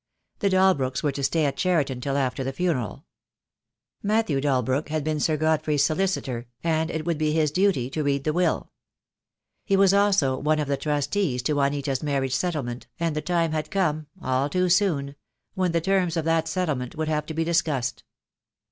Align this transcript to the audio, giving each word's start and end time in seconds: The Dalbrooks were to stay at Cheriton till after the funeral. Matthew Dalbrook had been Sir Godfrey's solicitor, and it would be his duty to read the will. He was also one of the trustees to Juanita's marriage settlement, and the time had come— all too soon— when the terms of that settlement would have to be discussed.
The 0.39 0.49
Dalbrooks 0.49 1.03
were 1.03 1.11
to 1.11 1.21
stay 1.21 1.45
at 1.45 1.57
Cheriton 1.57 2.01
till 2.01 2.17
after 2.17 2.43
the 2.43 2.51
funeral. 2.51 3.05
Matthew 4.01 4.41
Dalbrook 4.41 4.89
had 4.89 5.03
been 5.03 5.19
Sir 5.19 5.37
Godfrey's 5.37 5.83
solicitor, 5.83 6.47
and 6.63 6.89
it 6.89 7.05
would 7.05 7.19
be 7.19 7.33
his 7.33 7.51
duty 7.51 7.87
to 7.91 8.01
read 8.03 8.23
the 8.23 8.33
will. 8.33 8.71
He 9.63 9.77
was 9.77 9.93
also 9.93 10.39
one 10.39 10.57
of 10.57 10.67
the 10.67 10.75
trustees 10.75 11.43
to 11.43 11.53
Juanita's 11.53 12.01
marriage 12.01 12.33
settlement, 12.35 12.87
and 12.99 13.15
the 13.15 13.21
time 13.21 13.51
had 13.51 13.69
come— 13.69 14.07
all 14.23 14.49
too 14.49 14.69
soon— 14.69 15.13
when 15.53 15.71
the 15.71 15.79
terms 15.81 16.17
of 16.17 16.25
that 16.25 16.47
settlement 16.47 16.95
would 16.95 17.07
have 17.07 17.27
to 17.27 17.35
be 17.35 17.43
discussed. 17.43 18.03